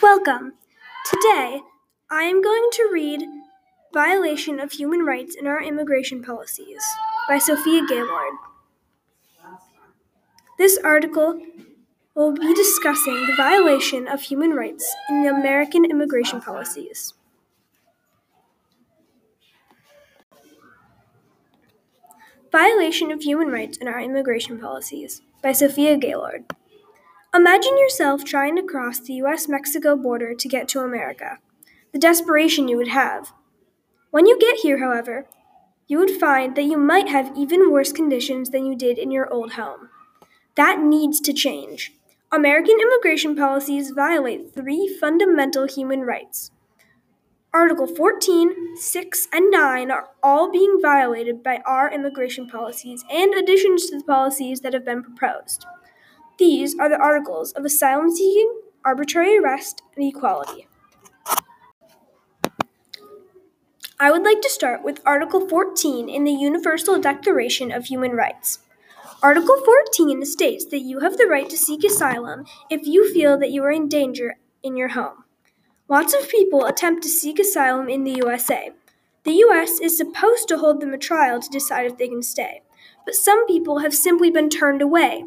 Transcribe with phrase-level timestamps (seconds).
[0.00, 0.52] Welcome.
[1.10, 1.60] Today,
[2.08, 3.20] I am going to read
[3.92, 6.80] Violation of Human Rights in Our Immigration Policies
[7.28, 8.34] by Sophia Gaylord.
[10.56, 11.40] This article
[12.14, 17.14] will be discussing the violation of human rights in the American immigration policies.
[22.52, 26.44] Violation of Human Rights in Our Immigration Policies by Sophia Gaylord.
[27.34, 31.38] Imagine yourself trying to cross the US Mexico border to get to America.
[31.92, 33.32] The desperation you would have.
[34.10, 35.26] When you get here, however,
[35.86, 39.30] you would find that you might have even worse conditions than you did in your
[39.30, 39.90] old home.
[40.54, 41.92] That needs to change.
[42.32, 46.50] American immigration policies violate three fundamental human rights.
[47.52, 53.88] Article 14, 6, and 9 are all being violated by our immigration policies and additions
[53.88, 55.66] to the policies that have been proposed.
[56.38, 60.68] These are the articles of asylum seeking, arbitrary arrest, and equality.
[63.98, 68.60] I would like to start with Article 14 in the Universal Declaration of Human Rights.
[69.20, 73.50] Article 14 states that you have the right to seek asylum if you feel that
[73.50, 75.24] you are in danger in your home.
[75.88, 78.70] Lots of people attempt to seek asylum in the USA.
[79.24, 82.62] The US is supposed to hold them a trial to decide if they can stay,
[83.04, 85.24] but some people have simply been turned away.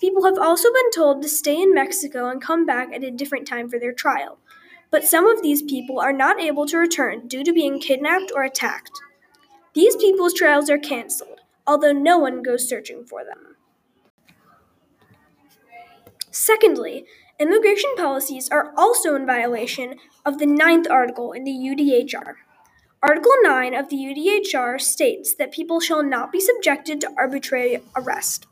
[0.00, 3.46] People have also been told to stay in Mexico and come back at a different
[3.46, 4.38] time for their trial.
[4.90, 8.42] But some of these people are not able to return due to being kidnapped or
[8.42, 8.98] attacked.
[9.74, 13.56] These people's trials are canceled, although no one goes searching for them.
[16.30, 17.04] Secondly,
[17.38, 22.34] immigration policies are also in violation of the ninth article in the UDHR.
[23.02, 28.46] Article 9 of the UDHR states that people shall not be subjected to arbitrary arrest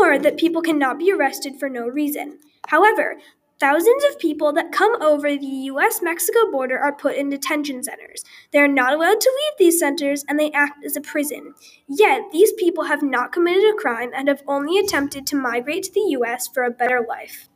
[0.00, 2.38] or that people cannot be arrested for no reason.
[2.68, 3.16] However,
[3.58, 8.24] thousands of people that come over the US Mexico border are put in detention centers.
[8.52, 11.54] They are not allowed to leave these centers and they act as a prison.
[11.88, 15.92] Yet, these people have not committed a crime and have only attempted to migrate to
[15.92, 17.48] the US for a better life.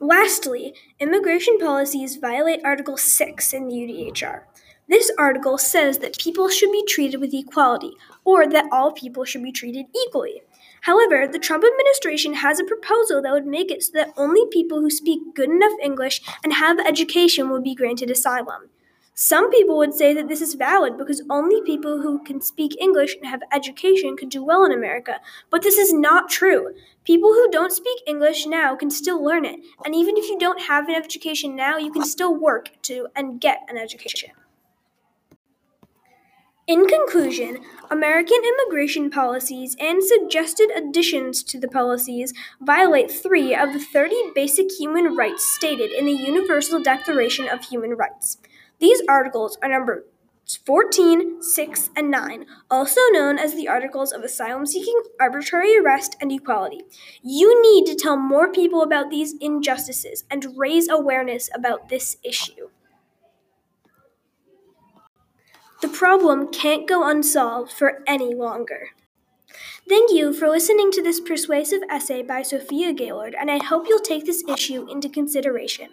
[0.00, 4.42] Lastly, immigration policies violate Article 6 in the UDHR.
[4.92, 7.92] This article says that people should be treated with equality,
[8.26, 10.42] or that all people should be treated equally.
[10.82, 14.82] However, the Trump administration has a proposal that would make it so that only people
[14.82, 18.68] who speak good enough English and have education would be granted asylum.
[19.14, 23.16] Some people would say that this is valid because only people who can speak English
[23.16, 26.74] and have education could do well in America, but this is not true.
[27.04, 30.60] People who don't speak English now can still learn it, and even if you don't
[30.60, 34.32] have an education now, you can still work to and get an education.
[36.68, 37.58] In conclusion,
[37.90, 44.70] American immigration policies and suggested additions to the policies violate three of the 30 basic
[44.70, 48.38] human rights stated in the Universal Declaration of Human Rights.
[48.78, 50.04] These articles are numbered
[50.64, 56.30] 14, 6, and 9, also known as the Articles of Asylum Seeking, Arbitrary Arrest, and
[56.30, 56.82] Equality.
[57.24, 62.61] You need to tell more people about these injustices and raise awareness about this issue.
[65.82, 68.90] The problem can't go unsolved for any longer.
[69.88, 73.98] Thank you for listening to this persuasive essay by Sophia Gaylord, and I hope you'll
[73.98, 75.88] take this issue into consideration.